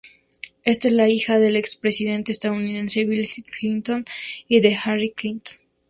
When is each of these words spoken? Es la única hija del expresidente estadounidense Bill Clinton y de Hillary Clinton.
Es 0.63 0.83
la 0.83 1.03
única 1.03 1.09
hija 1.09 1.37
del 1.39 1.55
expresidente 1.55 2.31
estadounidense 2.31 3.05
Bill 3.05 3.27
Clinton 3.59 4.03
y 4.47 4.59
de 4.59 4.71
Hillary 4.71 5.11
Clinton. 5.11 5.57